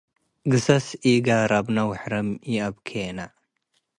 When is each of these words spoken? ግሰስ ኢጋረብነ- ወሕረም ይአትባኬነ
ግሰስ 0.51 0.87
ኢጋረብነ- 1.11 1.77
ወሕረም 1.89 2.29
ይአትባኬነ 2.53 3.19